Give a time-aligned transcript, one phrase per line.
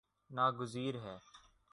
[0.29, 1.15] نا گزیر ہے